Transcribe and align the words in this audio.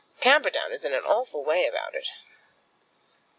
Camperdown 0.19 0.71
is 0.71 0.83
in 0.83 0.93
an 0.95 1.03
awful 1.05 1.43
way 1.45 1.67
about 1.67 1.93
it." 1.93 2.07